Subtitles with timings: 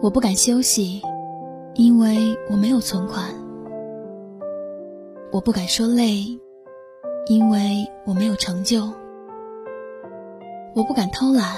[0.00, 1.02] 我不敢休息，
[1.74, 2.16] 因为
[2.48, 3.24] 我没有存款；
[5.32, 6.38] 我不敢说累，
[7.26, 8.88] 因为我没有成就；
[10.76, 11.56] 我不敢偷懒，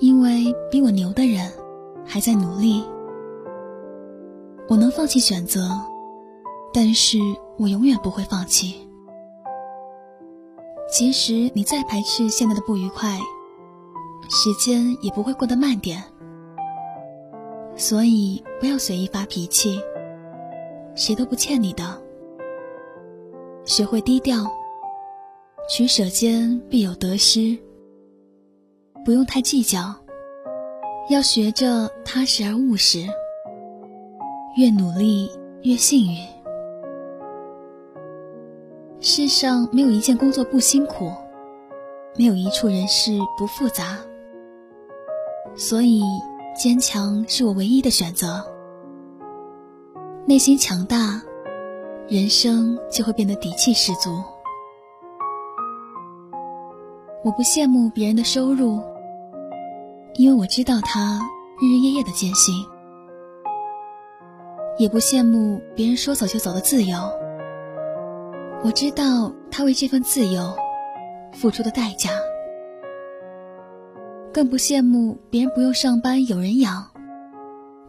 [0.00, 1.50] 因为比我牛的人
[2.04, 2.84] 还在努力。
[4.68, 5.70] 我能放弃选择，
[6.74, 7.18] 但是
[7.58, 8.86] 我永远不会放弃。
[10.92, 13.18] 即使你再排斥现在的不愉快，
[14.28, 16.04] 时间也不会过得慢点。
[17.80, 19.80] 所以不要随意发脾气，
[20.94, 21.82] 谁都不欠你的。
[23.64, 24.44] 学会低调，
[25.66, 27.56] 取舍间必有得失。
[29.02, 29.94] 不用太计较，
[31.08, 33.06] 要学着踏实而务实。
[34.58, 35.30] 越努力
[35.62, 36.18] 越幸运。
[39.00, 41.10] 世上没有一件工作不辛苦，
[42.14, 43.96] 没有一处人事不复杂。
[45.56, 46.02] 所以。
[46.54, 48.44] 坚强是我唯一的选择。
[50.26, 51.20] 内心强大，
[52.08, 54.22] 人生就会变得底气十足。
[57.24, 58.80] 我不羡慕别人的收入，
[60.14, 61.20] 因为我知道他
[61.60, 62.54] 日日夜夜的艰辛；
[64.78, 66.98] 也不羡慕别人说走就走的自由，
[68.62, 70.54] 我知道他为这份自由
[71.32, 72.10] 付出的代价。
[74.32, 76.86] 更不羡慕别人不用上班有人养，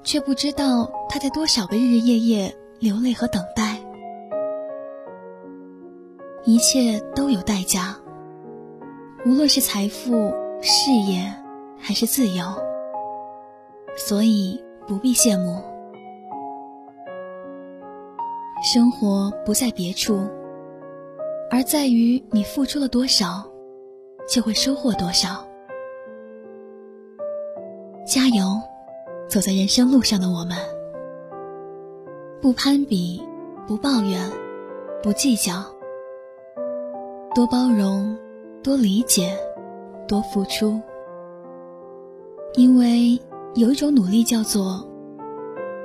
[0.04, 3.78] 却不知道他在多少个日日夜夜流泪和等待。
[6.44, 7.96] 一切都有代价，
[9.24, 11.32] 无论是财富、事业
[11.78, 12.44] 还是自由，
[13.96, 15.62] 所以不必羡慕。
[18.74, 20.28] 生活不在别处，
[21.52, 23.48] 而在于你付出了多少，
[24.28, 25.46] 就会收获多少。
[28.12, 28.62] 加油，
[29.30, 30.58] 走在人生路上的我们，
[32.42, 33.26] 不攀比，
[33.66, 34.30] 不抱怨，
[35.02, 35.64] 不计较，
[37.34, 38.14] 多包容，
[38.62, 39.34] 多理解，
[40.10, 40.78] 多付出。
[42.56, 43.18] 因为
[43.56, 44.86] 有一种努力叫做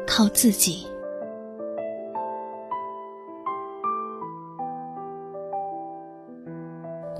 [0.04, 0.84] 靠自己。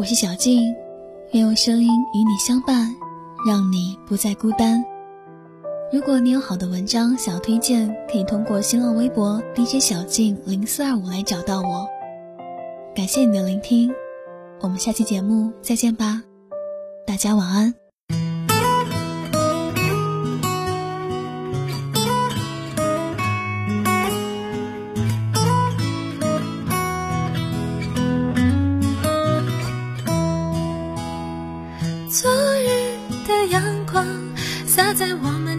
[0.00, 0.75] 我是小静，
[1.31, 2.92] 愿用声音与你相伴，
[3.48, 4.84] 让你不再孤单。
[5.92, 11.86] 如果你有好的文章想要推荐，可以通过新浪微博 DJ 小静零四二五来找到我。
[12.94, 13.92] 感谢你的聆听，
[14.60, 16.22] 我们下期节目再见吧，
[17.06, 17.85] 大家晚安。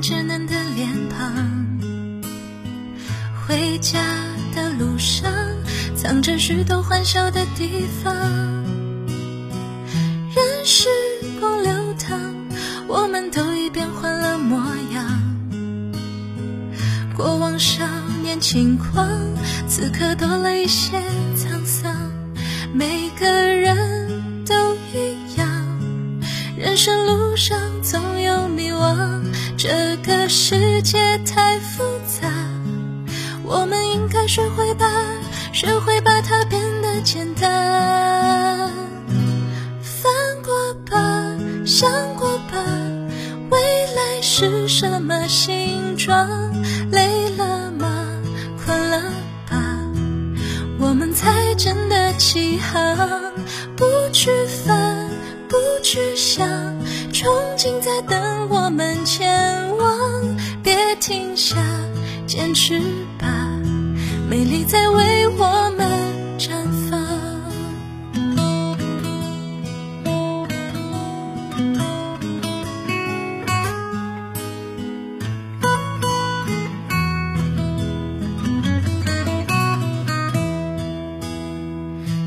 [0.02, 1.68] 稚嫩的脸庞。
[3.46, 4.00] 回家
[4.56, 5.31] 的路上，
[5.96, 8.13] 藏着许多欢笑的地方。
[10.35, 10.90] 任时
[11.40, 12.19] 光流淌，
[12.88, 14.58] 我们都已变换了模
[14.94, 15.22] 样。
[17.16, 17.85] 过往少
[18.22, 19.09] 年轻狂，
[19.68, 21.00] 此刻多了一些
[21.35, 21.96] 沧桑。
[22.74, 25.50] 每个人都一样，
[26.56, 29.24] 人生路上总有迷惘。
[29.57, 32.29] 这个世界太复杂。
[33.44, 34.85] 我们应该学会把，
[35.51, 38.72] 学会把它变得简单。
[39.81, 40.13] 翻
[40.44, 41.01] 过吧，
[41.66, 42.63] 想过吧，
[43.50, 46.29] 未来是什么形状？
[46.91, 48.06] 累了吗？
[48.63, 49.01] 困了
[49.50, 49.57] 吧？
[50.79, 52.96] 我们才真的起航。
[53.75, 55.09] 不去烦，
[55.50, 56.47] 不去想，
[57.19, 60.38] 憧憬在等我们前往。
[60.61, 61.57] 别停下。
[62.28, 62.79] 坚持
[63.17, 63.28] 吧，
[64.29, 65.89] 美丽在为我们
[66.38, 66.51] 绽
[66.88, 67.01] 放。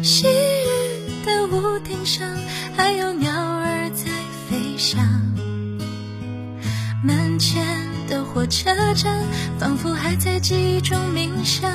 [0.02, 2.26] 昔日的屋顶上，
[2.76, 3.59] 还有鸟儿
[4.80, 4.98] 想。
[7.04, 7.64] 门前。
[8.10, 9.22] 的火车站，
[9.56, 11.70] 仿佛还在记忆中冥想。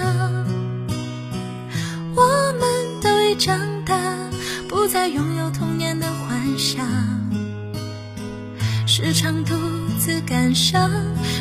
[2.13, 3.97] 我们都已长大，
[4.67, 6.85] 不再拥有童年的幻想。
[8.85, 9.55] 时常独
[9.97, 10.91] 自感伤，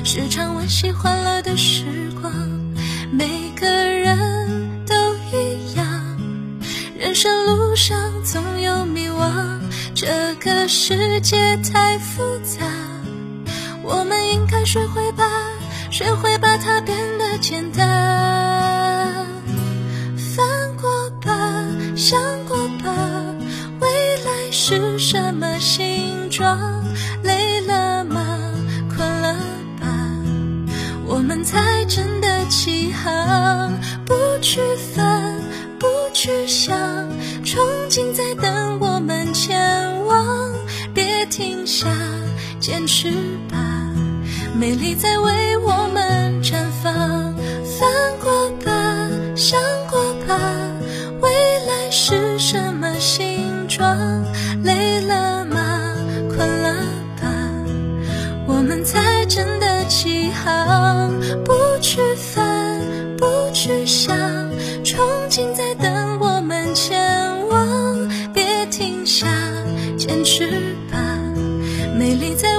[0.05, 1.85] 时常惋惜欢乐的时
[2.23, 2.33] 光。
[3.11, 4.95] 每个人都
[5.33, 5.85] 一样，
[6.97, 9.59] 人生路上总有迷惘。
[9.97, 12.67] 这个世世界太复杂。
[13.85, 15.25] 我们应该学会把，
[15.89, 19.15] 学会把它变得简单。
[20.17, 20.45] 翻
[20.75, 21.31] 过吧，
[21.95, 22.93] 想过吧，
[23.79, 23.89] 未
[24.25, 26.85] 来是什么形状？
[27.23, 28.27] 累了吗？
[28.97, 29.35] 困了
[29.81, 29.87] 吧？
[31.07, 33.73] 我们才真的起航，
[34.05, 34.61] 不去
[34.93, 35.41] 烦，
[35.79, 36.77] 不去想，
[37.45, 38.64] 憧憬在等，
[41.37, 41.89] 停下。
[42.61, 43.11] 坚持
[43.51, 43.59] 吧，
[44.55, 47.35] 美丽在为我们绽放。
[47.65, 47.91] 翻
[48.23, 48.71] 过吧，
[49.35, 49.61] 想
[49.91, 50.39] 过吧，
[51.21, 51.31] 未
[51.67, 53.99] 来是什么形状？
[54.63, 55.97] 累了吗？
[56.29, 56.73] 困了
[57.21, 57.29] 吧？
[58.47, 61.13] 我们才真的起航，
[61.45, 62.81] 不去烦，
[63.19, 64.17] 不去想，
[64.85, 64.97] 憧
[65.29, 69.27] 憬在等我们前往，别停下，
[69.99, 70.47] 坚持
[70.93, 70.94] 吧。
[72.15, 72.54] 美丽在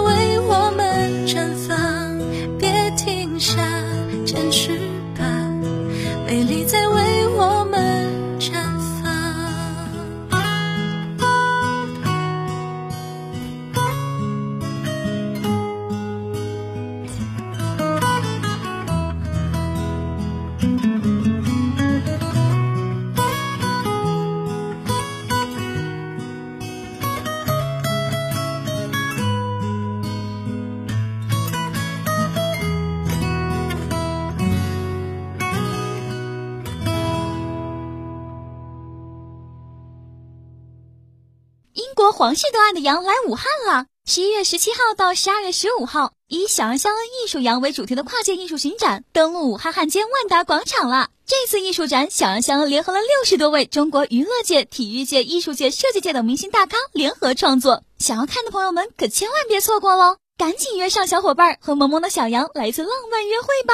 [42.06, 43.88] 国皇室都爱的羊来武汉了。
[44.06, 51.10] 十一月十七号到十二月十五号，以“小羊肖恩艺术羊”为主题的跨界艺术巡展登陆武汉汉街万达广场了。
[51.26, 60.18] 这次艺术展，小羊肖恩联合了六十多位中国娱乐界、体育界、艺术界、设计界等明星大咖联合创作，想要看的朋友们可千万别错过喽！
[60.38, 63.74] 赶紧约上小伙伴和萌萌的小羊来一次浪漫约会吧！